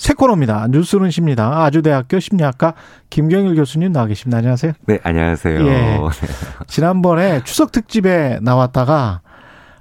새 0.00 0.14
코너입니다. 0.14 0.66
뉴스는 0.70 1.10
십니다. 1.10 1.62
아주대학교 1.62 2.20
심리학과 2.20 2.72
김경일 3.10 3.54
교수님 3.54 3.92
나와 3.92 4.06
계십니다. 4.06 4.38
안녕하세요. 4.38 4.72
네, 4.86 4.98
안녕하세요. 5.02 5.66
예. 5.66 5.98
지난번에 6.66 7.44
추석 7.44 7.70
특집에 7.70 8.38
나왔다가 8.40 9.20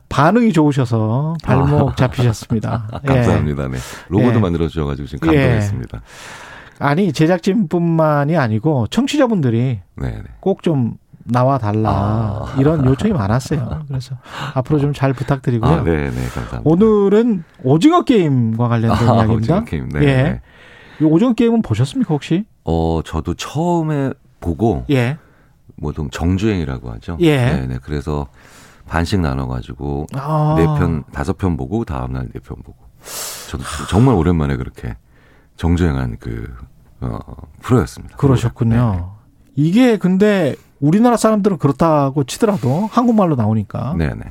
반응이 0.10 0.52
좋으셔서 0.52 1.36
발목 1.42 1.92
아. 1.92 1.96
잡히셨습니다. 1.96 2.90
감사합니다. 3.08 3.70
네. 3.70 3.78
로고도 4.10 4.36
예. 4.36 4.40
만들어 4.40 4.68
주셔 4.68 4.86
가지고 4.86 5.08
지금 5.08 5.26
감동했습니다. 5.26 5.98
예. 5.98 6.84
아니 6.86 7.14
제작진뿐만이 7.14 8.36
아니고 8.36 8.88
청취자분들이 8.88 9.80
네, 9.96 10.24
꼭좀 10.42 10.98
나와 11.32 11.58
달라 11.58 11.90
아. 11.90 12.56
이런 12.60 12.86
요청이 12.86 13.14
많았어요. 13.14 13.84
그래서 13.88 14.16
앞으로 14.56 14.80
좀 14.80 14.94
잘 14.94 15.14
부탁드리고요. 15.14 15.72
아, 15.72 15.84
네, 15.84 16.10
네, 16.10 16.28
감사합니다. 16.28 16.62
오늘은 16.64 17.44
오징어 17.64 18.04
게임과 18.04 18.68
관련된 18.68 19.08
아, 19.08 19.16
이야기입니다. 19.16 19.34
오징어 19.56 19.64
게임, 19.66 19.90
네. 19.90 20.04
예. 20.06 20.42
이 21.00 21.04
오징어 21.04 21.34
게임은 21.34 21.62
보셨습니까 21.62 22.14
혹시? 22.14 22.46
어, 22.66 23.02
저도 23.06 23.36
처음에 23.36 24.12
보고 24.40 24.86
예. 24.90 25.18
뭐좀 25.78 26.10
정주행이라고 26.10 26.92
하죠. 26.94 27.18
예. 27.22 27.38
네, 27.38 27.68
네. 27.68 27.78
그래서 27.82 28.28
반씩 28.88 29.20
나눠가지고 29.22 30.08
아. 30.16 30.56
네편 30.58 31.04
다섯 31.14 31.38
편 31.38 31.56
보고 31.56 31.86
다음 31.86 32.14
날 32.14 32.24
네 32.24 32.40
편 32.42 32.58
보고. 32.64 32.76
저도 33.50 33.64
정말 33.90 34.16
오랜만에 34.16 34.58
그렇게 34.58 34.98
정주행한 35.56 36.18
그 36.20 36.54
어, 37.02 37.18
프로였습니다. 37.62 38.18
그러셨군요. 38.18 38.92
네. 38.96 39.04
이게 39.56 39.98
근데 39.98 40.56
우리나라 40.80 41.18
사람들은 41.18 41.58
그렇다고 41.58 42.24
치더라도 42.24 42.88
한국말로 42.92 43.36
나오니까. 43.36 43.96
네네. 43.98 44.22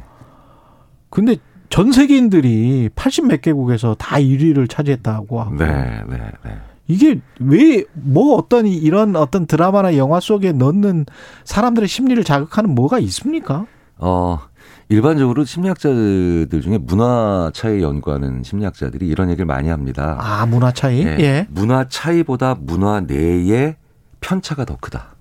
근데 1.11 1.37
전 1.71 1.93
세계인들이 1.93 2.91
80 2.95 3.27
몇 3.27 3.41
개국에서 3.43 3.95
다 3.99 4.17
1위를 4.17 4.69
차지했다고 4.71 5.41
하고. 5.41 5.55
네, 5.57 5.67
네, 6.09 6.19
네. 6.45 6.59
이게 6.87 7.21
왜 7.41 7.85
뭐 7.93 8.37
어떤 8.37 8.67
이런 8.67 9.15
어떤 9.17 9.45
드라마나 9.47 9.97
영화 9.99 10.21
속에 10.21 10.53
넣는 10.53 11.05
사람들의 11.45 11.87
심리를 11.87 12.23
자극하는 12.25 12.75
뭐가 12.75 12.99
있습니까? 13.01 13.67
어, 13.99 14.39
일반적으로 14.89 15.45
심리학자들 15.45 16.61
중에 16.63 16.79
문화 16.79 17.51
차이 17.53 17.83
연구하는 17.83 18.43
심리학자들이 18.43 19.07
이런 19.07 19.29
얘기를 19.29 19.45
많이 19.45 19.69
합니다. 19.69 20.17
아, 20.19 20.47
문화 20.47 20.73
차이? 20.73 21.05
네. 21.05 21.17
예. 21.21 21.47
문화 21.51 21.87
차이보다 21.89 22.57
문화 22.61 23.01
내의 23.01 23.77
편차가 24.21 24.65
더 24.65 24.77
크다. 24.81 25.15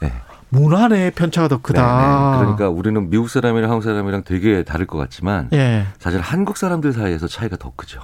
네. 0.00 0.10
문화 0.50 0.88
내의 0.88 1.10
편차가 1.10 1.48
더 1.48 1.60
크다. 1.60 1.82
네네. 1.82 2.32
네. 2.32 2.38
그러니까 2.38 2.68
우리는 2.68 3.10
미국 3.10 3.28
사람이랑 3.28 3.70
한국 3.70 3.84
사람이랑 3.84 4.22
되게 4.24 4.62
다를 4.64 4.86
것 4.86 4.98
같지만 4.98 5.48
예. 5.52 5.86
사실 5.98 6.20
한국 6.20 6.56
사람들 6.56 6.92
사이에서 6.92 7.28
차이가 7.28 7.56
더 7.56 7.72
크죠. 7.76 8.00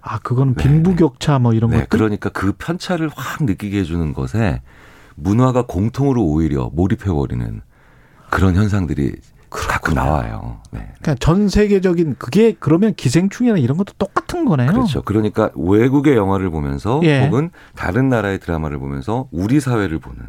아, 0.00 0.18
그건 0.20 0.54
네, 0.54 0.62
빈부격차 0.62 1.38
뭐 1.38 1.52
이런 1.52 1.70
네, 1.70 1.80
것들. 1.80 1.88
그러니까 1.88 2.30
그 2.30 2.52
편차를 2.52 3.10
확 3.14 3.44
느끼게 3.44 3.80
해주는 3.80 4.12
것에 4.14 4.62
문화가 5.16 5.66
공통으로 5.66 6.24
오히려 6.24 6.70
몰입해 6.72 7.12
버리는 7.12 7.60
그런 8.30 8.54
현상들이 8.54 9.16
갖고 9.50 9.92
나와요. 9.92 10.60
네. 10.70 10.80
그러니까 11.00 11.14
전 11.16 11.48
세계적인 11.48 12.16
그게 12.18 12.54
그러면 12.58 12.94
기생충이나 12.94 13.56
이런 13.58 13.76
것도 13.78 13.94
똑같은 13.98 14.44
거네요. 14.44 14.70
그렇죠. 14.70 15.02
그러니까 15.02 15.50
외국의 15.54 16.16
영화를 16.16 16.50
보면서 16.50 17.00
예. 17.04 17.24
혹은 17.24 17.50
다른 17.74 18.08
나라의 18.08 18.38
드라마를 18.40 18.78
보면서 18.78 19.26
우리 19.30 19.60
사회를 19.60 19.98
보는 19.98 20.20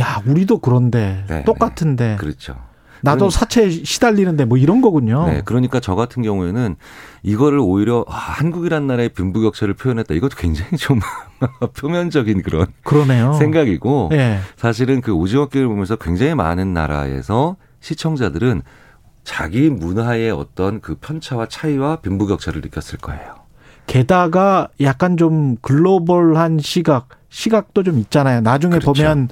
야, 0.00 0.22
우리도 0.26 0.58
그런데 0.58 1.24
네, 1.28 1.44
똑같은데. 1.44 2.10
네. 2.10 2.16
그렇죠. 2.16 2.56
나도 3.04 3.28
사채 3.28 3.68
시달리는데 3.68 4.46
뭐 4.46 4.56
이런 4.56 4.80
거군요. 4.80 5.26
네, 5.26 5.42
그러니까 5.44 5.78
저 5.78 5.94
같은 5.94 6.22
경우에는 6.22 6.74
이거를 7.22 7.58
오히려 7.58 8.04
아, 8.08 8.14
한국이란 8.14 8.86
나라의 8.86 9.10
빈부격차를 9.10 9.74
표현했다. 9.74 10.14
이것도 10.14 10.36
굉장히 10.38 10.78
좀 10.78 11.00
표면적인 11.76 12.42
그런 12.42 12.66
그러네요. 12.82 13.34
생각이고 13.34 14.08
네. 14.10 14.40
사실은 14.56 15.02
그 15.02 15.12
오징어 15.12 15.48
게임을 15.48 15.68
보면서 15.68 15.96
굉장히 15.96 16.34
많은 16.34 16.72
나라에서 16.72 17.56
시청자들은 17.80 18.62
자기 19.22 19.68
문화의 19.68 20.30
어떤 20.30 20.80
그 20.80 20.94
편차와 20.94 21.46
차이와 21.48 21.96
빈부격차를 21.96 22.62
느꼈을 22.62 22.98
거예요. 22.98 23.34
게다가 23.86 24.68
약간 24.80 25.18
좀 25.18 25.56
글로벌한 25.60 26.58
시각, 26.58 27.08
시각도 27.28 27.82
좀 27.82 27.98
있잖아요. 27.98 28.40
나중에 28.40 28.78
그렇죠. 28.78 28.94
보면 28.94 29.28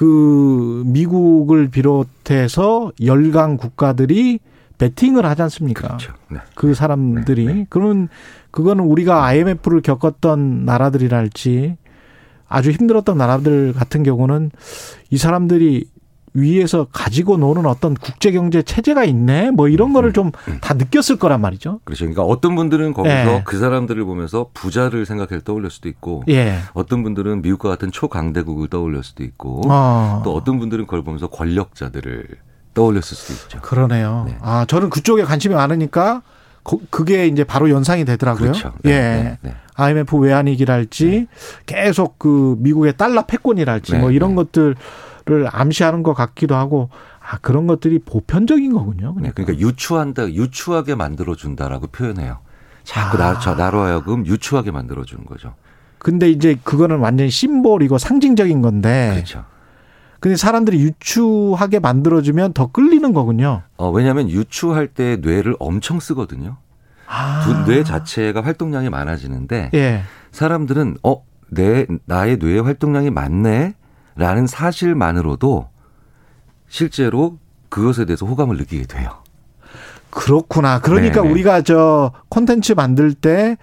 그 0.00 0.82
미국을 0.86 1.68
비롯해서 1.68 2.90
열강 3.04 3.58
국가들이 3.58 4.40
베팅을 4.78 5.26
하지 5.26 5.42
않습니까? 5.42 5.88
그렇죠. 5.88 6.14
네. 6.30 6.38
그 6.54 6.72
사람들이 6.72 7.44
네. 7.44 7.52
네. 7.52 7.66
그러면 7.68 8.08
그거는 8.50 8.84
우리가 8.84 9.26
IMF를 9.26 9.82
겪었던 9.82 10.64
나라들이랄지 10.64 11.76
아주 12.48 12.70
힘들었던 12.70 13.18
나라들 13.18 13.74
같은 13.74 14.02
경우는 14.02 14.50
이 15.10 15.18
사람들이 15.18 15.84
위에서 16.32 16.86
가지고 16.92 17.36
노는 17.36 17.66
어떤 17.66 17.94
국제 17.94 18.30
경제 18.30 18.62
체제가 18.62 19.04
있네. 19.04 19.50
뭐 19.50 19.68
이런 19.68 19.92
거를 19.92 20.12
좀다 20.12 20.38
음. 20.48 20.78
느꼈을 20.78 21.16
거란 21.16 21.40
말이죠. 21.40 21.80
그렇죠. 21.84 22.04
그러니까 22.04 22.22
어떤 22.22 22.54
분들은 22.54 22.92
거기서 22.92 23.14
예. 23.14 23.42
그 23.44 23.58
사람들을 23.58 24.04
보면서 24.04 24.50
부자를 24.54 25.06
생각해서 25.06 25.42
떠올릴 25.42 25.70
수도 25.70 25.88
있고 25.88 26.22
예. 26.28 26.58
어떤 26.74 27.02
분들은 27.02 27.42
미국과 27.42 27.68
같은 27.70 27.90
초강대국을 27.90 28.68
떠올릴 28.68 29.02
수도 29.02 29.24
있고 29.24 29.62
어. 29.68 30.22
또 30.24 30.34
어떤 30.34 30.58
분들은 30.58 30.86
그걸 30.86 31.02
보면서 31.02 31.26
권력자들을 31.28 32.26
떠올렸을 32.74 33.16
수도 33.16 33.32
있죠. 33.32 33.60
그러네요. 33.60 34.24
네. 34.28 34.38
아, 34.40 34.64
저는 34.66 34.90
그쪽에 34.90 35.24
관심이 35.24 35.54
많으니까 35.54 36.22
그게 36.90 37.26
이제 37.26 37.42
바로 37.42 37.70
연상이 37.70 38.04
되더라고요. 38.04 38.52
그렇죠. 38.52 38.72
네, 38.82 38.90
예. 38.92 38.94
네, 38.94 39.38
네. 39.42 39.54
IMF 39.74 40.16
외환위기랄지 40.16 41.06
네. 41.06 41.26
계속 41.66 42.18
그 42.18 42.56
미국의 42.58 42.96
달러 42.96 43.22
패권이랄지 43.22 43.96
뭐 43.96 44.10
네, 44.10 44.14
이런 44.14 44.34
것들 44.34 44.76
를 45.30 45.48
암시하는 45.50 46.02
것 46.02 46.12
같기도 46.12 46.56
하고 46.56 46.90
아 47.20 47.38
그런 47.38 47.68
것들이 47.68 48.00
보편적인 48.00 48.72
거군요. 48.72 49.14
그러니까, 49.14 49.22
네, 49.22 49.44
그러니까 49.44 49.64
유추한다, 49.64 50.32
유추하게 50.32 50.96
만들어 50.96 51.36
준다라고 51.36 51.86
표현해요. 51.86 52.38
자꾸 52.82 53.22
아. 53.22 53.34
나, 53.34 53.38
저 53.38 53.54
나로 53.54 53.80
하여금 53.80 54.26
유추하게 54.26 54.72
만들어 54.72 55.04
주는 55.04 55.24
거죠. 55.24 55.54
근데 55.98 56.28
이제 56.28 56.58
그거는 56.64 56.98
완전히 56.98 57.30
심볼이고 57.30 57.98
상징적인 57.98 58.60
건데. 58.60 59.10
그렇죠. 59.14 59.44
근데 60.18 60.36
사람들이 60.36 60.80
유추하게 60.80 61.78
만들어주면 61.78 62.52
더 62.52 62.66
끌리는 62.66 63.12
거군요. 63.12 63.62
어, 63.76 63.90
왜냐하면 63.90 64.28
유추할 64.28 64.88
때 64.88 65.16
뇌를 65.16 65.54
엄청 65.60 66.00
쓰거든요. 66.00 66.56
아. 67.06 67.64
뇌 67.66 67.84
자체가 67.84 68.42
활동량이 68.42 68.90
많아지는데 68.90 69.70
예. 69.74 70.02
사람들은 70.32 70.98
어, 71.02 71.24
내 71.50 71.86
나의 72.06 72.36
뇌의 72.38 72.62
활동량이 72.62 73.10
많네. 73.10 73.74
라는 74.20 74.46
사실만으로도 74.46 75.68
실제로 76.68 77.38
그것에 77.70 78.04
대해서 78.04 78.26
호감을 78.26 78.58
느끼게 78.58 78.84
돼요. 78.84 79.22
그렇구나. 80.10 80.80
그러니까 80.80 81.22
네네. 81.22 81.32
우리가 81.32 81.62
저 81.62 82.12
콘텐츠 82.28 82.74
만들 82.74 83.14
때 83.14 83.56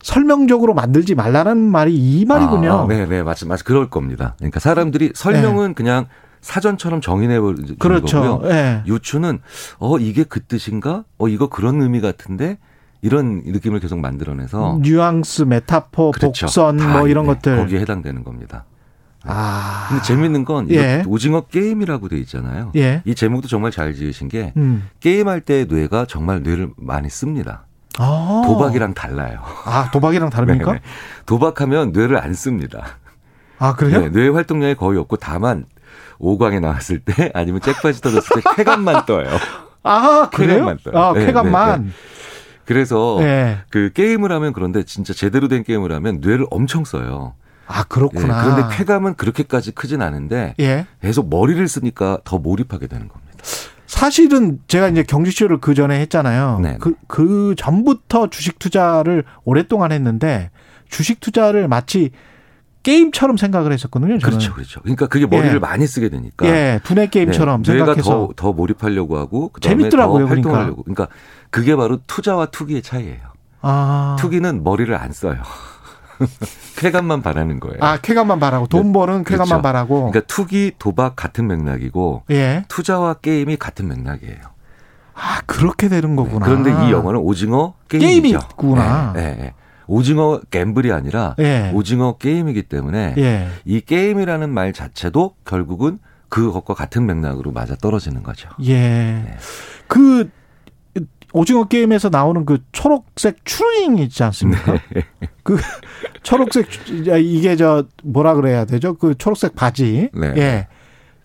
설명적으로 0.00 0.72
만들지 0.72 1.14
말라는 1.14 1.58
말이 1.58 1.94
이 1.94 2.24
말이군요. 2.24 2.72
아, 2.72 2.86
네, 2.86 3.04
네, 3.04 3.22
맞습 3.22 3.48
맞, 3.48 3.62
그럴 3.62 3.90
겁니다. 3.90 4.34
그러니까 4.38 4.60
사람들이 4.60 5.12
설명은 5.14 5.68
네. 5.68 5.74
그냥 5.74 6.06
사전처럼 6.40 7.02
정의내 7.02 7.38
버리는 7.38 7.76
그렇죠. 7.78 8.22
거고요. 8.22 8.48
네. 8.48 8.82
유추는 8.86 9.40
어 9.78 9.98
이게 9.98 10.24
그 10.24 10.40
뜻인가? 10.42 11.04
어 11.18 11.28
이거 11.28 11.48
그런 11.50 11.82
의미 11.82 12.00
같은데 12.00 12.56
이런 13.02 13.42
느낌을 13.44 13.80
계속 13.80 13.98
만들어내서 13.98 14.78
뉘앙스, 14.80 15.42
메타포, 15.42 16.12
그렇죠. 16.12 16.46
복선 16.46 16.76
뭐 16.76 17.08
이런 17.08 17.26
네, 17.26 17.34
것들 17.34 17.56
거기에 17.58 17.80
해당되는 17.80 18.24
겁니다. 18.24 18.64
아. 19.24 19.86
근데 19.88 20.02
재밌는 20.02 20.44
건 20.44 20.70
예. 20.70 21.02
오징어 21.06 21.42
게임이라고 21.42 22.08
돼 22.08 22.18
있잖아요. 22.18 22.72
예. 22.76 23.02
이 23.04 23.14
제목도 23.14 23.48
정말 23.48 23.70
잘 23.70 23.94
지으신 23.94 24.28
게 24.28 24.52
음. 24.56 24.88
게임할 25.00 25.40
때 25.40 25.66
뇌가 25.68 26.06
정말 26.08 26.42
뇌를 26.42 26.70
많이 26.76 27.08
씁니다. 27.10 27.64
아. 27.98 28.42
도박이랑 28.46 28.94
달라요. 28.94 29.40
아, 29.64 29.90
도박이랑 29.92 30.30
다릅니까? 30.30 30.72
네, 30.72 30.78
네. 30.78 30.84
도박하면 31.26 31.92
뇌를 31.92 32.18
안 32.18 32.32
씁니다. 32.32 32.98
아, 33.58 33.74
그래요? 33.74 34.02
네, 34.02 34.08
뇌 34.10 34.28
활동량이 34.28 34.76
거의 34.76 34.98
없고 34.98 35.16
다만 35.16 35.64
5강에 36.20 36.60
나왔을 36.60 37.00
때 37.00 37.30
아니면 37.34 37.60
잭팟이 37.60 37.94
터졌을 37.94 38.40
때 38.40 38.50
쾌감만 38.56 39.06
떠요. 39.06 39.28
아, 39.82 40.30
그래요? 40.32 40.52
쾌감만 40.52 40.78
떠요. 40.84 40.96
아, 40.96 41.12
네, 41.12 41.26
쾌감만. 41.26 41.80
네, 41.82 41.86
네. 41.88 41.92
그래서 42.64 43.18
그 43.70 43.90
게임을 43.94 44.30
하면 44.30 44.52
그런데 44.52 44.84
진짜 44.84 45.14
제대로 45.14 45.48
된 45.48 45.64
게임을 45.64 45.90
하면 45.90 46.18
뇌를 46.20 46.46
엄청 46.50 46.84
써요. 46.84 47.34
아 47.68 47.84
그렇구나. 47.84 48.38
예, 48.38 48.42
그런데 48.42 48.76
쾌감은 48.76 49.14
그렇게까지 49.14 49.72
크진 49.72 50.02
않은데 50.02 50.54
예. 50.58 50.86
계속 51.02 51.28
머리를 51.28 51.66
쓰니까 51.68 52.18
더 52.24 52.38
몰입하게 52.38 52.86
되는 52.86 53.08
겁니다. 53.08 53.28
사실은 53.86 54.58
제가 54.68 54.88
이제 54.88 55.02
경주쇼를 55.02 55.58
그 55.60 55.74
전에 55.74 56.00
했잖아요. 56.00 56.60
네. 56.62 56.76
그, 56.80 56.94
그 57.06 57.54
전부터 57.56 58.30
주식 58.30 58.58
투자를 58.58 59.24
오랫동안 59.44 59.92
했는데 59.92 60.50
주식 60.88 61.20
투자를 61.20 61.68
마치 61.68 62.10
게임처럼 62.82 63.36
생각을 63.36 63.72
했었거든요. 63.72 64.18
저는. 64.18 64.20
그렇죠, 64.20 64.54
그렇죠. 64.54 64.80
그러니까 64.80 65.06
그게 65.08 65.26
머리를 65.26 65.54
예. 65.54 65.58
많이 65.58 65.86
쓰게 65.86 66.08
되니까. 66.08 66.46
예, 66.46 66.80
두뇌 66.84 67.08
게임처럼 67.08 67.62
네. 67.62 67.72
생각해서 67.76 68.10
더, 68.10 68.28
더 68.36 68.52
몰입하려고 68.52 69.18
하고 69.18 69.52
재밌더라고요. 69.60 70.20
더 70.20 70.28
그러니까. 70.28 70.48
활동하려고. 70.50 70.82
그러니까. 70.84 71.06
그러니까 71.06 71.16
그게 71.50 71.76
바로 71.76 71.98
투자와 72.06 72.46
투기의 72.46 72.82
차이예요. 72.82 73.20
아. 73.60 74.16
투기는 74.18 74.62
머리를 74.62 74.94
안 74.94 75.12
써요. 75.12 75.42
쾌감만 76.76 77.22
바라는 77.22 77.60
거예요. 77.60 77.78
아, 77.80 77.98
쾌감만 77.98 78.40
바라고 78.40 78.66
돈 78.66 78.92
버는 78.92 79.24
쾌감만 79.24 79.46
그렇죠. 79.46 79.62
바라고. 79.62 80.10
그러니까 80.10 80.20
투기, 80.26 80.72
도박 80.78 81.16
같은 81.16 81.46
맥락이고 81.46 82.24
예. 82.30 82.64
투자와 82.68 83.14
게임이 83.14 83.56
같은 83.56 83.88
맥락이에요. 83.88 84.38
아, 85.14 85.40
그렇게 85.46 85.88
되는 85.88 86.14
거구나. 86.16 86.46
네. 86.46 86.52
그런데 86.52 86.70
이 86.70 86.92
영화는 86.92 87.20
오징어 87.20 87.74
게임이죠. 87.88 88.38
게임이구나. 88.38 89.12
네, 89.14 89.36
네, 89.36 89.54
오징어 89.86 90.40
갬블이 90.50 90.92
아니라 90.92 91.34
예. 91.40 91.72
오징어 91.74 92.16
게임이기 92.18 92.64
때문에 92.64 93.14
예. 93.18 93.48
이 93.64 93.80
게임이라는 93.80 94.48
말 94.50 94.72
자체도 94.72 95.34
결국은 95.44 95.98
그것과 96.28 96.74
같은 96.74 97.06
맥락으로 97.06 97.52
맞아 97.52 97.74
떨어지는 97.74 98.22
거죠. 98.22 98.50
예. 98.62 98.74
네. 98.74 99.36
그 99.86 100.30
오징어 101.38 101.68
게임에서 101.68 102.08
나오는 102.08 102.44
그 102.44 102.58
초록색 102.72 103.44
추링 103.44 103.98
있지 103.98 104.24
않습니까? 104.24 104.72
네. 104.72 105.04
그 105.44 105.56
초록색 106.24 106.66
이게 107.20 107.54
저 107.54 107.84
뭐라 108.02 108.34
그래야 108.34 108.64
되죠? 108.64 108.94
그 108.94 109.16
초록색 109.16 109.54
바지. 109.54 110.10
네. 110.12 110.34
예. 110.36 110.66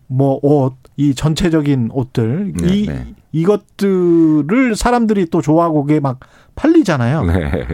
뭐 0.05 0.39
옷, 0.43 0.75
이 0.97 1.15
전체적인 1.15 1.89
옷들 1.91 2.53
네, 2.61 2.67
이 2.67 2.87
네. 2.87 3.15
이것들을 3.31 4.75
사람들이 4.75 5.31
또 5.31 5.41
좋아하고 5.41 5.85
그게 5.85 5.99
막 5.99 6.19
팔리잖아요. 6.53 7.23
네. 7.23 7.67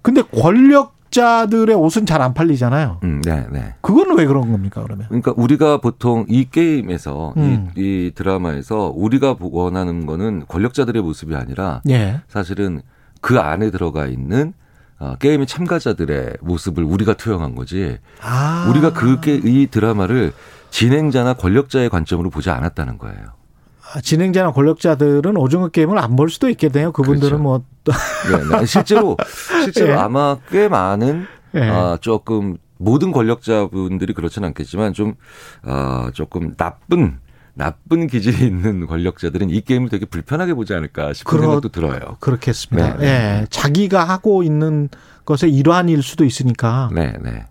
근데 0.00 0.22
권력 0.22 0.93
자들의 1.14 1.76
옷은 1.76 2.06
잘 2.06 2.20
안 2.24 2.34
팔리잖아요. 2.34 2.98
음, 3.04 3.20
네, 3.22 3.46
네. 3.50 3.74
그거는 3.82 4.16
왜 4.18 4.26
그런 4.26 4.50
겁니까, 4.50 4.82
그러면? 4.82 5.06
그러니까 5.08 5.32
우리가 5.36 5.78
보통 5.78 6.24
이 6.28 6.48
게임에서 6.50 7.34
음. 7.36 7.70
이, 7.76 7.80
이, 7.80 8.12
드라마에서 8.14 8.92
우리가 8.94 9.36
원하는 9.38 10.06
거는 10.06 10.44
권력자들의 10.48 11.02
모습이 11.02 11.36
아니라 11.36 11.82
예. 11.88 12.20
사실은 12.28 12.82
그 13.20 13.38
안에 13.38 13.70
들어가 13.70 14.06
있는 14.06 14.54
어, 14.98 15.16
게임의 15.18 15.46
참가자들의 15.46 16.38
모습을 16.40 16.82
우리가 16.82 17.14
투영한 17.14 17.54
거지. 17.54 17.98
아. 18.22 18.66
우리가 18.70 18.92
그이 18.92 19.68
드라마를 19.70 20.32
진행자나 20.70 21.34
권력자의 21.34 21.90
관점으로 21.90 22.30
보지 22.30 22.50
않았다는 22.50 22.98
거예요. 22.98 23.43
아, 23.94 24.00
진행자나 24.00 24.52
권력자들은 24.52 25.36
오징어 25.36 25.68
게임을 25.68 25.98
안 25.98 26.16
볼 26.16 26.28
수도 26.30 26.48
있겠네요. 26.48 26.90
그분들은 26.92 27.38
그렇죠. 27.38 27.42
뭐 27.42 27.62
네, 27.84 28.58
네. 28.60 28.66
실제로 28.66 29.16
실제로 29.62 29.88
네. 29.88 29.94
아마 29.94 30.36
꽤 30.50 30.68
많은 30.68 31.26
네. 31.52 31.68
아, 31.70 31.96
조금 32.00 32.56
모든 32.78 33.12
권력자분들이 33.12 34.12
그렇지는 34.14 34.48
않겠지만 34.48 34.92
좀 34.94 35.14
아, 35.62 36.10
조금 36.12 36.54
나쁜 36.56 37.18
나쁜 37.54 38.08
기질이 38.08 38.44
있는 38.46 38.86
권력자들은 38.86 39.50
이 39.50 39.60
게임을 39.60 39.88
되게 39.88 40.06
불편하게 40.06 40.54
보지 40.54 40.74
않을까 40.74 41.12
싶은 41.12 41.30
그렇, 41.30 41.42
생각도 41.42 41.68
들어요. 41.68 42.16
그렇겠습니다. 42.18 42.96
네, 42.96 42.98
네. 42.98 43.06
예. 43.42 43.46
자기가 43.48 44.02
하고 44.02 44.42
있는 44.42 44.88
것의 45.24 45.52
일환일 45.54 46.02
수도 46.02 46.24
있으니까. 46.24 46.90
네, 46.92 47.12
네. 47.22 47.44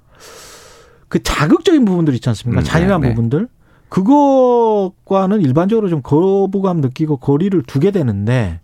그 1.08 1.24
자극적인 1.24 1.86
부분들 1.86 2.14
있지 2.16 2.28
않습니까? 2.30 2.62
음, 2.62 2.64
잔인한 2.66 3.00
네, 3.02 3.08
네. 3.10 3.14
부분들. 3.14 3.48
그것과는 3.94 5.42
일반적으로 5.42 5.88
좀 5.88 6.02
거부감 6.02 6.78
느끼고 6.82 7.18
거리를 7.18 7.62
두게 7.62 7.92
되는데 7.92 8.60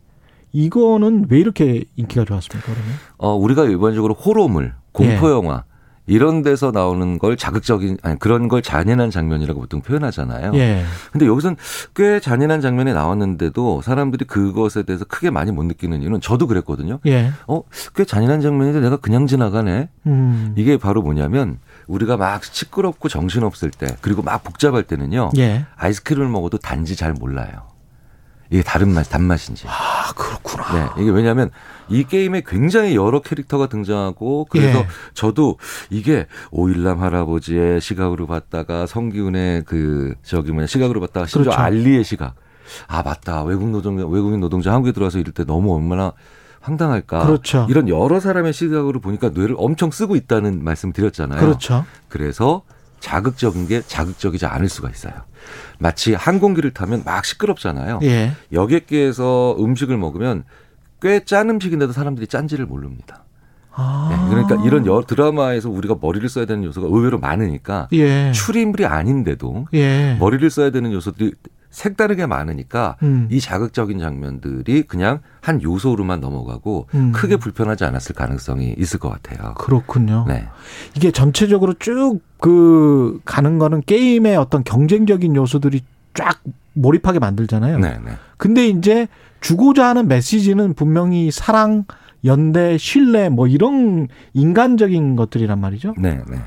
이거는 0.54 1.28
왜 1.30 1.40
이렇게 1.40 1.84
인기가 1.96 2.26
좋았습니까, 2.26 2.74
그러면? 2.74 2.96
어, 3.20 3.36
우리가 3.36 3.66
일반적으로 3.66 4.16
호러물, 4.16 4.74
공포 4.92 5.30
영화 5.30 5.64
예. 5.66 5.70
이런 6.12 6.42
데서 6.42 6.72
나오는 6.72 7.20
걸 7.20 7.38
자극적인 7.38 8.00
아니 8.02 8.18
그런 8.18 8.48
걸 8.48 8.64
잔인한 8.64 9.12
장면이라고 9.12 9.60
보통 9.60 9.82
표현하잖아요. 9.82 10.54
예. 10.56 10.84
근데 11.12 11.28
여기선 11.28 11.58
꽤 11.96 12.20
잔인한 12.20 12.62
장면이 12.62 12.92
나왔는데도 12.94 13.84
사람들이 13.84 14.26
그것에 14.26 14.82
대해서 14.82 15.06
크게 15.06 15.30
많이 15.30 15.52
못 15.52 15.62
느끼는 15.62 16.02
이유는 16.02 16.22
저도 16.22 16.48
그랬거든요. 16.48 16.98
예. 17.06 17.30
어, 17.48 17.62
꽤 17.94 18.04
잔인한 18.04 18.42
장면인데 18.42 18.80
내가 18.80 18.98
그냥 18.98 19.28
지나가네. 19.28 19.90
음. 20.08 20.56
이게 20.58 20.78
바로 20.78 21.04
뭐냐면 21.04 21.60
우리가 21.90 22.18
막 22.18 22.44
시끄럽고 22.46 23.10
정신없을 23.10 23.72
때 23.72 23.98
그리고 24.00 24.22
막 24.22 24.44
복잡할 24.44 24.84
때는요. 24.84 25.32
예. 25.38 25.66
아이스크림을 25.76 26.30
먹어도 26.30 26.60
단지 26.60 26.96
잘 26.96 27.14
몰라요. 27.14 27.68
이게 28.52 28.64
다른 28.64 28.94
맛, 28.94 29.10
단맛인지. 29.10 29.66
아, 29.68 30.14
그렇구나. 30.16 30.96
네. 30.96 31.02
이게 31.02 31.12
왜냐하면 31.12 31.52
이 31.88 32.04
게임에 32.04 32.44
굉장히 32.46 32.96
여러 32.96 33.22
캐릭터가 33.22 33.68
등장하고 33.68 34.46
그래서 34.50 34.80
예. 34.80 34.88
저도 35.14 35.58
이게 35.90 36.28
오일남 36.52 37.02
할아버지의 37.02 37.82
시각으로 37.82 38.28
봤다가 38.28 38.86
성기훈의 38.86 39.64
그 39.66 40.14
저기 40.24 40.52
뭐냐 40.52 40.68
시각으로 40.68 41.00
봤다가 41.00 41.26
심지어 41.26 41.52
그렇죠. 41.52 41.60
알리의 41.60 42.04
시각. 42.04 42.36
아, 42.88 43.02
맞다. 43.02 43.44
외국 43.44 43.70
노동자, 43.70 44.06
외국인 44.06 44.40
노동자 44.40 44.74
한국에 44.74 44.92
들어와서 44.92 45.18
이럴 45.18 45.34
때 45.34 45.44
너무 45.44 45.76
얼마나 45.76 46.14
황당할까. 46.62 47.26
그렇죠. 47.26 47.66
이런 47.70 47.88
여러 47.90 48.20
사람의 48.20 48.54
시각으로 48.54 49.00
보니까 49.00 49.30
뇌를 49.30 49.56
엄청 49.58 49.92
쓰고 49.92 50.16
있다는 50.16 50.64
말씀 50.64 50.92
드렸잖아요. 50.92 51.40
그렇죠. 51.40 51.86
그래서 52.08 52.64
자극적인 53.00 53.68
게 53.68 53.82
자극적이지 53.82 54.46
않을 54.46 54.68
수가 54.68 54.90
있어요. 54.90 55.14
마치 55.80 56.14
항공기를 56.14 56.72
타면 56.72 57.04
막 57.06 57.24
시끄럽잖아요. 57.26 58.00
예. 58.04 58.34
여객기에서 58.52 59.56
음식을 59.60 59.98
먹으면 59.98 60.44
꽤 61.02 61.22
짠 61.26 61.50
음식인데도 61.50 61.94
사람들이 61.94 62.28
짠지를 62.28 62.66
모릅니다. 62.66 63.24
아. 63.72 64.10
네, 64.12 64.30
그러니까 64.30 64.62
이런 64.66 64.86
여 64.86 65.02
드라마에서 65.08 65.70
우리가 65.70 65.96
머리를 66.02 66.28
써야 66.28 66.46
되는 66.46 66.66
요소가 66.66 66.88
의외로 66.88 67.20
많으니까 67.20 67.88
예. 67.94 68.34
추리물이 68.34 68.86
아닌데도 68.86 69.68
예. 69.76 70.18
머리를 70.20 70.50
써야 70.50 70.72
되는 70.72 70.92
요소들이 70.92 71.34
색다르게 71.70 72.26
많으니까 72.26 72.98
음. 73.04 73.28
이 73.30 73.40
자극적인 73.40 74.00
장면들이 74.00 74.84
그냥 74.84 75.20
한 75.42 75.62
요소로만 75.62 76.20
넘어가고 76.20 76.88
음. 76.96 77.12
크게 77.12 77.38
불편하지 77.38 77.84
않았을 77.86 78.16
가능성이 78.16 78.76
있을 78.78 79.00
것 79.00 79.10
같아요. 79.10 79.54
그렇군요. 79.56 80.26
네. 80.28 80.48
이게 80.96 81.12
전체적으로 81.12 81.74
쭉 81.74 82.30
그 82.40 83.20
가는 83.26 83.60
거는 83.60 83.84
게임의 83.86 84.38
어떤 84.38 84.64
경쟁적인 84.64 85.36
요소들이 85.36 85.82
쫙 86.14 86.42
몰입하게 86.74 87.20
만들잖아요. 87.20 87.80
네, 87.80 88.00
네. 88.04 88.12
근데 88.38 88.68
이제 88.68 89.08
주고자 89.42 89.88
하는 89.88 90.08
메시지는 90.08 90.74
분명히 90.74 91.32
사랑, 91.32 91.86
연대, 92.26 92.78
신뢰 92.78 93.30
뭐 93.30 93.48
이런 93.48 94.08
인간적인 94.34 95.16
것들이란 95.16 95.60
말이죠. 95.60 95.96
네, 95.98 96.22
네. 96.30 96.38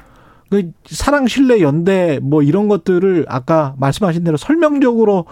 그 0.53 0.71
사랑, 0.85 1.29
신뢰, 1.29 1.63
연대 1.63 2.19
뭐 2.23 2.43
이런 2.43 2.69
것들을 2.69 3.25
아까 3.27 3.75
말씀하신 3.79 4.23
대로 4.23 4.37
설명적으로 4.37 5.25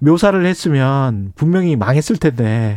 묘사를 0.00 0.44
했으면 0.44 1.32
분명히 1.36 1.76
망했을 1.76 2.16
텐데 2.16 2.74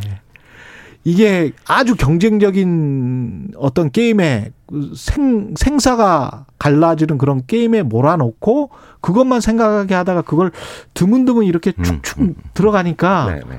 이게 1.02 1.50
아주 1.66 1.96
경쟁적인 1.96 3.54
어떤 3.56 3.90
게임에 3.90 4.52
생, 4.94 5.54
생사가 5.56 6.46
갈라지는 6.60 7.18
그런 7.18 7.42
게임에 7.48 7.82
몰아놓고 7.82 8.70
그것만 9.00 9.40
생각하게 9.40 9.96
하다가 9.96 10.22
그걸 10.22 10.52
드문드문 10.94 11.46
이렇게 11.46 11.72
축축 11.72 12.20
음, 12.20 12.22
음. 12.22 12.34
들어가니까 12.54 13.26
네, 13.26 13.40
네. 13.50 13.58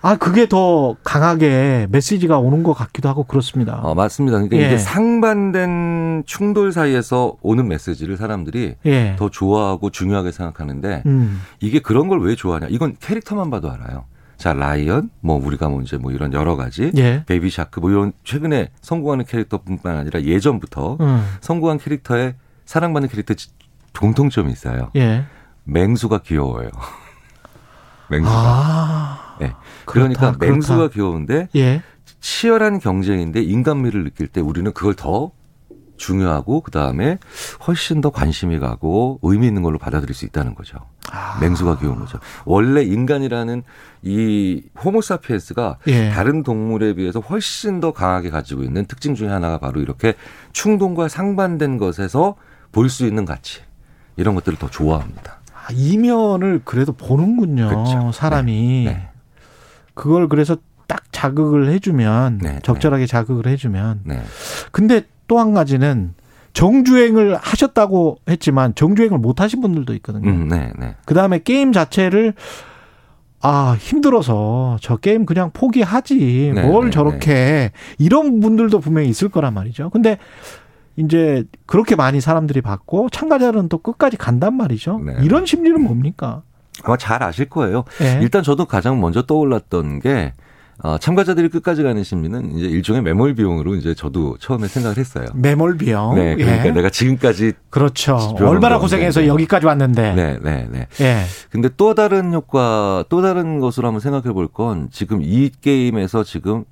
아, 0.00 0.16
그게 0.16 0.48
더 0.48 0.94
강하게 1.02 1.88
메시지가 1.90 2.38
오는 2.38 2.62
것 2.62 2.72
같기도 2.72 3.08
하고 3.08 3.24
그렇습니다. 3.24 3.80
어, 3.82 3.94
맞습니다. 3.94 4.36
그러니까 4.36 4.56
예. 4.58 4.66
이게 4.66 4.78
상반된 4.78 6.22
충돌 6.26 6.72
사이에서 6.72 7.36
오는 7.42 7.66
메시지를 7.66 8.16
사람들이 8.16 8.76
예. 8.86 9.16
더 9.18 9.28
좋아하고 9.28 9.90
중요하게 9.90 10.30
생각하는데 10.32 11.02
음. 11.06 11.40
이게 11.60 11.80
그런 11.80 12.06
걸 12.08 12.18
왜 12.20 12.34
좋아하냐? 12.36 12.66
이건 12.70 12.96
캐릭터만 13.00 13.50
봐도 13.50 13.70
알아요. 13.70 14.04
자, 14.36 14.52
라이언, 14.52 15.10
뭐, 15.20 15.44
우리가 15.44 15.68
뭐 15.68 15.82
이제 15.82 15.96
뭐 15.96 16.12
이런 16.12 16.32
여러 16.32 16.54
가지, 16.54 16.92
예. 16.96 17.24
베이비 17.26 17.50
샤크, 17.50 17.80
뭐 17.80 17.90
이런 17.90 18.12
최근에 18.22 18.70
성공하는 18.82 19.24
캐릭터뿐만 19.24 19.96
아니라 19.96 20.22
예전부터 20.22 20.96
음. 21.00 21.24
성공한 21.40 21.78
캐릭터에 21.78 22.36
사랑받는 22.64 23.08
캐릭터 23.08 23.34
공통점이 23.98 24.52
있어요. 24.52 24.90
예. 24.94 25.24
맹수가 25.64 26.18
귀여워요. 26.18 26.68
맹수가. 28.10 28.32
아. 28.36 29.27
네. 29.40 29.52
그러니까 29.84 30.32
그렇다, 30.32 30.46
맹수가 30.46 30.76
그렇다. 30.76 30.94
귀여운데 30.94 31.48
예. 31.56 31.82
치열한 32.20 32.80
경쟁인데 32.80 33.42
인간미를 33.42 34.04
느낄 34.04 34.26
때 34.28 34.40
우리는 34.40 34.72
그걸 34.72 34.94
더 34.94 35.30
중요하고 35.96 36.60
그 36.60 36.70
다음에 36.70 37.18
훨씬 37.66 38.00
더 38.00 38.10
관심이 38.10 38.58
가고 38.60 39.18
의미 39.22 39.48
있는 39.48 39.62
걸로 39.62 39.78
받아들일 39.78 40.14
수 40.14 40.24
있다는 40.26 40.54
거죠. 40.54 40.78
아 41.10 41.38
맹수가 41.40 41.78
귀여운 41.78 41.98
거죠. 41.98 42.18
원래 42.44 42.82
인간이라는 42.82 43.62
이 44.02 44.62
호모사피엔스가 44.84 45.78
예. 45.88 46.10
다른 46.10 46.42
동물에 46.44 46.94
비해서 46.94 47.18
훨씬 47.20 47.80
더 47.80 47.92
강하게 47.92 48.30
가지고 48.30 48.62
있는 48.62 48.84
특징 48.86 49.14
중에 49.16 49.28
하나가 49.28 49.58
바로 49.58 49.80
이렇게 49.80 50.14
충동과 50.52 51.08
상반된 51.08 51.78
것에서 51.78 52.36
볼 52.70 52.88
수 52.90 53.06
있는 53.06 53.24
가치 53.24 53.60
이런 54.16 54.34
것들을 54.36 54.58
더 54.58 54.68
좋아합니다. 54.70 55.38
아, 55.52 55.68
이면을 55.72 56.60
그래도 56.64 56.92
보는군요. 56.92 57.68
그렇죠. 57.68 58.12
사람이 58.12 58.84
네. 58.86 58.92
네. 58.92 59.07
그걸 59.98 60.28
그래서 60.28 60.56
딱 60.86 61.02
자극을 61.10 61.68
해주면 61.70 62.38
네. 62.38 62.60
적절하게 62.62 63.02
네. 63.02 63.06
자극을 63.06 63.48
해주면. 63.48 64.02
네. 64.04 64.22
근데 64.70 65.02
또 65.26 65.38
한 65.38 65.52
가지는 65.52 66.14
정주행을 66.54 67.36
하셨다고 67.36 68.18
했지만 68.30 68.74
정주행을 68.74 69.18
못 69.18 69.40
하신 69.40 69.60
분들도 69.60 69.92
있거든요. 69.96 70.30
음, 70.30 70.48
네, 70.48 70.72
네. 70.78 70.94
그 71.04 71.14
다음에 71.14 71.40
게임 71.40 71.72
자체를 71.72 72.32
아 73.42 73.76
힘들어서 73.78 74.78
저 74.80 74.96
게임 74.96 75.26
그냥 75.26 75.50
포기하지 75.52 76.52
네, 76.54 76.62
뭘 76.62 76.86
네, 76.86 76.90
저렇게 76.90 77.34
네. 77.34 77.72
이런 77.98 78.40
분들도 78.40 78.80
분명히 78.80 79.08
있을 79.08 79.28
거란 79.28 79.52
말이죠. 79.52 79.90
근데 79.90 80.16
이제 80.96 81.44
그렇게 81.66 81.94
많이 81.94 82.20
사람들이 82.20 82.60
받고 82.62 83.10
참가자는 83.10 83.68
또 83.68 83.78
끝까지 83.78 84.16
간단 84.16 84.56
말이죠. 84.56 85.00
네. 85.00 85.16
이런 85.22 85.44
심리는 85.44 85.80
뭡니까? 85.80 86.42
아마 86.84 86.96
잘 86.96 87.22
아실 87.22 87.46
거예요. 87.48 87.84
네. 87.98 88.18
일단 88.22 88.42
저도 88.42 88.64
가장 88.66 89.00
먼저 89.00 89.22
떠올랐던 89.22 90.00
게 90.00 90.32
어, 90.84 90.96
참가자들이 90.96 91.48
끝까지 91.48 91.82
가는 91.82 92.04
심리는 92.04 92.56
이제 92.56 92.66
일종의 92.68 93.02
매몰 93.02 93.34
비용으로 93.34 93.74
이제 93.74 93.94
저도 93.94 94.36
처음에 94.38 94.68
생각을 94.68 94.96
했어요. 94.96 95.26
매몰 95.34 95.76
비용. 95.76 96.14
네, 96.14 96.36
그러니까 96.36 96.66
예. 96.66 96.70
내가 96.70 96.88
지금까지 96.88 97.52
그렇죠. 97.68 98.16
얼마나 98.40 98.78
고생해서 98.78 99.22
네. 99.22 99.26
여기까지 99.26 99.66
왔는데. 99.66 100.14
네, 100.14 100.38
네, 100.40 100.68
네. 100.70 100.86
예. 101.00 101.24
근데 101.50 101.68
또 101.76 101.94
다른 101.94 102.32
효과, 102.32 103.04
또 103.08 103.22
다른 103.22 103.58
것으로 103.58 103.88
한번 103.88 104.00
생각해 104.00 104.32
볼 104.32 104.46
건 104.48 104.88
지금 104.92 105.20
이 105.20 105.50
게임에서 105.60 106.22
지금 106.22 106.64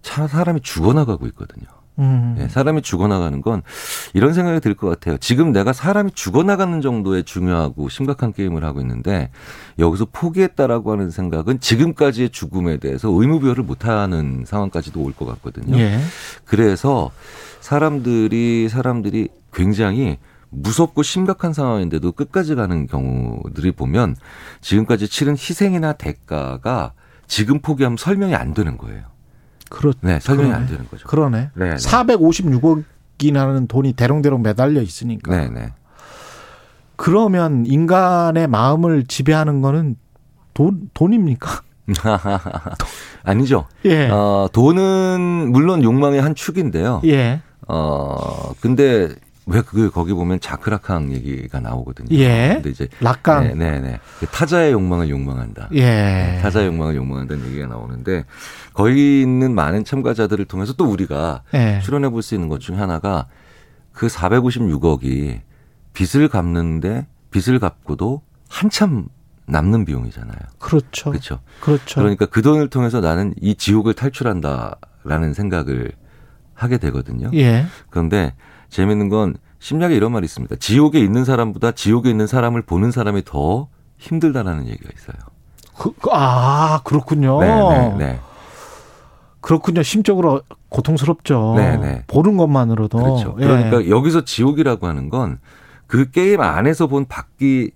차 0.00 0.28
사람이 0.28 0.60
죽어나가고 0.60 1.26
있거든요. 1.28 1.66
음. 1.98 2.34
네, 2.36 2.48
사람이 2.48 2.82
죽어나가는 2.82 3.40
건 3.40 3.62
이런 4.14 4.32
생각이 4.32 4.60
들 4.60 4.74
것 4.74 4.88
같아요. 4.88 5.16
지금 5.18 5.52
내가 5.52 5.72
사람이 5.72 6.10
죽어나가는 6.12 6.80
정도의 6.80 7.22
중요하고 7.24 7.88
심각한 7.88 8.32
게임을 8.32 8.64
하고 8.64 8.80
있는데 8.80 9.30
여기서 9.78 10.06
포기했다라고 10.12 10.90
하는 10.92 11.10
생각은 11.10 11.60
지금까지의 11.60 12.30
죽음에 12.30 12.78
대해서 12.78 13.08
의무부여를 13.10 13.62
못하는 13.64 14.44
상황까지도 14.46 15.00
올 15.00 15.12
것 15.14 15.26
같거든요. 15.26 15.78
예. 15.78 16.00
그래서 16.44 17.12
사람들이 17.60 18.68
사람들이 18.68 19.28
굉장히 19.52 20.18
무섭고 20.50 21.02
심각한 21.02 21.52
상황인데도 21.52 22.12
끝까지 22.12 22.54
가는 22.56 22.86
경우들이 22.86 23.72
보면 23.72 24.16
지금까지 24.60 25.08
치른 25.08 25.32
희생이나 25.34 25.92
대가가 25.94 26.92
지금 27.26 27.60
포기하면 27.60 27.96
설명이 27.96 28.34
안 28.34 28.54
되는 28.54 28.76
거예요. 28.76 29.02
그렇 29.74 29.92
네, 30.02 30.20
설명이 30.20 30.48
그러네. 30.48 30.62
안 30.62 30.68
되는 30.68 30.88
거죠. 30.88 31.08
그러네. 31.08 31.50
네, 31.54 31.70
네. 31.70 31.74
456억이라는 31.74 33.68
돈이 33.68 33.94
대롱대롱 33.94 34.42
매달려 34.42 34.80
있으니까. 34.80 35.36
네, 35.36 35.48
네. 35.48 35.72
그러면 36.94 37.66
인간의 37.66 38.46
마음을 38.46 39.04
지배하는 39.04 39.62
거는 39.62 39.96
돈 40.54 40.90
돈입니까? 40.94 41.62
아니죠. 43.24 43.66
예. 43.84 44.08
어, 44.10 44.48
돈은 44.52 45.50
물론 45.50 45.82
욕망의 45.82 46.22
한 46.22 46.36
축인데요. 46.36 47.02
예. 47.06 47.40
어, 47.66 48.52
근데 48.60 49.08
왜 49.46 49.60
그 49.62 49.90
거기 49.90 50.12
보면 50.14 50.40
자크라캉 50.40 51.12
얘기가 51.12 51.60
나오거든요. 51.60 52.08
예. 52.16 52.54
근데 52.54 52.70
이제 52.70 52.88
락강. 53.00 53.44
네, 53.44 53.54
네, 53.54 53.80
네. 53.80 54.00
그 54.20 54.26
타자의 54.26 54.72
욕망을 54.72 55.10
욕망한다. 55.10 55.68
예. 55.72 55.82
네, 55.84 56.38
타자의 56.42 56.68
욕망을 56.68 56.96
욕망한다는 56.96 57.46
얘기가 57.48 57.66
나오는데 57.66 58.24
거기 58.72 59.20
있는 59.22 59.54
많은 59.54 59.84
참가자들을 59.84 60.44
통해서 60.46 60.72
또 60.72 60.86
우리가 60.86 61.42
예. 61.54 61.80
출연해 61.82 62.08
볼 62.08 62.22
수 62.22 62.34
있는 62.34 62.48
것 62.48 62.60
중에 62.60 62.76
하나가 62.76 63.26
그 63.92 64.06
456억이 64.06 65.40
빚을 65.92 66.28
갚는데 66.28 67.06
빚을 67.30 67.58
갚고도 67.58 68.22
한참 68.48 69.08
남는 69.46 69.84
비용이잖아요. 69.84 70.38
그렇죠. 70.58 71.10
그렇죠. 71.10 71.40
그렇죠. 71.60 72.00
그러니까 72.00 72.26
그 72.26 72.40
돈을 72.40 72.68
통해서 72.68 73.00
나는 73.00 73.34
이 73.40 73.54
지옥을 73.54 73.92
탈출한다라는 73.92 75.34
생각을 75.34 75.92
하게 76.54 76.78
되거든요. 76.78 77.30
예. 77.34 77.66
그런데 77.90 78.32
재밌는 78.74 79.08
건 79.08 79.36
심리학에 79.60 79.94
이런 79.94 80.12
말이 80.12 80.24
있습니다. 80.24 80.56
지옥에 80.56 80.98
있는 81.00 81.24
사람보다 81.24 81.72
지옥에 81.72 82.10
있는 82.10 82.26
사람을 82.26 82.62
보는 82.62 82.90
사람이 82.90 83.24
더 83.24 83.68
힘들다라는 83.98 84.66
얘기가 84.68 84.90
있어요. 84.94 85.16
그, 85.78 85.92
그 86.00 86.10
아, 86.12 86.80
그렇군요. 86.84 87.40
네, 87.40 87.46
네, 87.48 87.94
네. 87.98 88.20
그렇군요. 89.40 89.82
심적으로 89.82 90.42
고통스럽죠. 90.68 91.54
네, 91.56 91.76
네. 91.76 92.04
보는 92.06 92.36
것만으로도. 92.36 92.98
그렇죠. 92.98 93.36
예. 93.40 93.44
그러니까 93.44 93.88
여기서 93.88 94.24
지옥이라고 94.24 94.86
하는 94.86 95.08
건 95.08 95.38
그 95.86 96.10
게임 96.10 96.40
안에서 96.40 96.86
본 96.86 97.06
밖이 97.06 97.70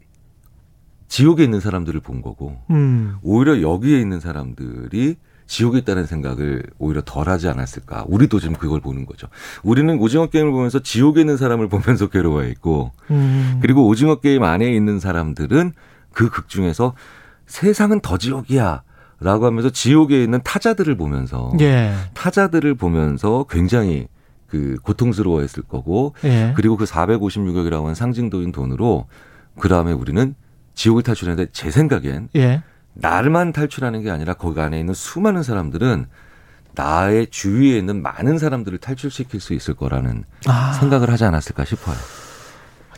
지옥에 1.08 1.44
있는 1.44 1.60
사람들을 1.60 2.00
본 2.00 2.20
거고 2.20 2.56
음. 2.70 3.16
오히려 3.22 3.62
여기에 3.62 4.00
있는 4.00 4.20
사람들이 4.20 5.16
지옥에 5.48 5.78
있다는 5.78 6.06
생각을 6.06 6.62
오히려 6.78 7.02
덜 7.04 7.28
하지 7.28 7.48
않았을까. 7.48 8.04
우리도 8.06 8.38
지금 8.38 8.54
그걸 8.54 8.80
보는 8.80 9.06
거죠. 9.06 9.26
우리는 9.64 9.98
오징어 9.98 10.26
게임을 10.26 10.52
보면서 10.52 10.78
지옥에 10.80 11.20
있는 11.20 11.36
사람을 11.36 11.68
보면서 11.68 12.06
괴로워해 12.10 12.50
있고, 12.50 12.92
음. 13.10 13.58
그리고 13.60 13.86
오징어 13.88 14.16
게임 14.20 14.44
안에 14.44 14.70
있는 14.72 15.00
사람들은 15.00 15.72
그 16.12 16.30
극 16.30 16.48
중에서 16.48 16.94
세상은 17.46 18.00
더 18.00 18.16
지옥이야. 18.18 18.82
라고 19.20 19.46
하면서 19.46 19.68
지옥에 19.70 20.22
있는 20.22 20.40
타자들을 20.44 20.94
보면서 20.96 21.52
예. 21.60 21.92
타자들을 22.14 22.76
보면서 22.76 23.46
굉장히 23.50 24.06
그 24.46 24.76
고통스러워 24.84 25.40
했을 25.40 25.64
거고 25.64 26.14
예. 26.22 26.52
그리고 26.54 26.76
그 26.76 26.84
456억이라고 26.84 27.82
하는 27.82 27.94
상징도인 27.96 28.52
돈으로 28.52 29.06
그 29.58 29.68
다음에 29.68 29.90
우리는 29.90 30.36
지옥을 30.74 31.02
탈출했는데 31.02 31.50
제 31.52 31.72
생각엔 31.72 32.28
예. 32.36 32.62
나를만 33.00 33.52
탈출하는 33.52 34.02
게 34.02 34.10
아니라 34.10 34.34
거기 34.34 34.60
안에 34.60 34.78
있는 34.78 34.92
수많은 34.92 35.42
사람들은 35.42 36.06
나의 36.74 37.28
주위에 37.30 37.76
있는 37.76 38.02
많은 38.02 38.38
사람들을 38.38 38.78
탈출시킬 38.78 39.40
수 39.40 39.54
있을 39.54 39.74
거라는 39.74 40.24
아. 40.46 40.72
생각을 40.72 41.10
하지 41.10 41.24
않았을까 41.24 41.64
싶어요. 41.64 41.96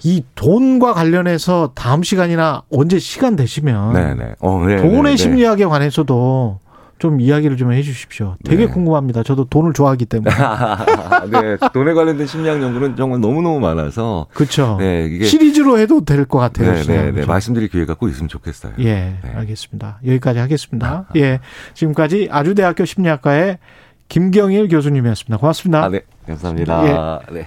이 0.02 0.24
돈과 0.34 0.94
관련해서 0.94 1.72
다음 1.74 2.02
시간이나 2.02 2.62
언제 2.70 2.98
시간 2.98 3.36
되시면 3.36 3.92
네네. 3.92 4.34
어, 4.40 4.64
네, 4.66 4.76
돈의 4.76 5.02
네, 5.02 5.10
네. 5.10 5.16
심리학에 5.16 5.64
관해서도 5.66 6.58
좀 7.00 7.18
이야기를 7.18 7.56
좀 7.56 7.72
해주십시오. 7.72 8.36
되게 8.44 8.66
네. 8.66 8.72
궁금합니다. 8.72 9.22
저도 9.22 9.46
돈을 9.46 9.72
좋아하기 9.72 10.04
때문에. 10.04 10.30
네, 11.32 11.56
돈에 11.72 11.94
관련된 11.94 12.26
심리학 12.26 12.62
연구는 12.62 12.94
정말 12.94 13.20
너무 13.20 13.40
너무 13.40 13.58
많아서. 13.58 14.26
그렇죠. 14.34 14.76
네, 14.78 15.06
이게 15.06 15.24
시리즈로 15.24 15.78
해도 15.78 16.04
될 16.04 16.26
것 16.26 16.38
같아요. 16.38 16.74
네, 16.74 16.82
네, 16.84 17.10
네, 17.10 17.24
말씀드릴 17.26 17.68
기회가 17.68 17.94
꼭 17.94 18.08
있으면 18.10 18.28
좋겠어요. 18.28 18.74
예, 18.80 18.84
네. 18.84 19.20
알겠습니다. 19.34 19.98
여기까지 20.06 20.38
하겠습니다. 20.40 21.06
예, 21.16 21.40
지금까지 21.72 22.28
아주대학교 22.30 22.84
심리학과의 22.84 23.56
김경일 24.08 24.68
교수님이었습니다. 24.68 25.38
고맙습니다. 25.38 25.84
아, 25.84 25.88
네, 25.88 26.02
감사합니다. 26.26 27.20
예. 27.30 27.32
네. 27.34 27.46